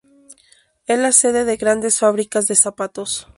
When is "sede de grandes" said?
1.11-1.99